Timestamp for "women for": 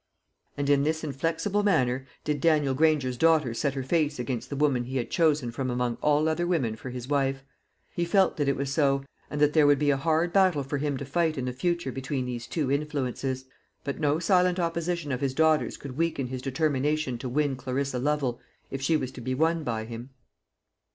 6.47-6.89